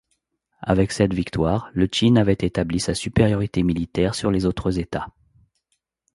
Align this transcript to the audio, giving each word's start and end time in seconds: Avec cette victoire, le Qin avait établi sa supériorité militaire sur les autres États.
Avec 0.63 0.93
cette 0.93 1.13
victoire, 1.13 1.69
le 1.75 1.85
Qin 1.85 2.15
avait 2.15 2.33
établi 2.33 2.79
sa 2.79 2.95
supériorité 2.95 3.61
militaire 3.61 4.15
sur 4.15 4.31
les 4.31 4.47
autres 4.47 4.79
États. 4.79 5.09